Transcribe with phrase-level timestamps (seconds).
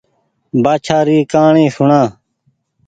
[0.63, 2.01] بآڇآ ري ڪهآڻي سوڻا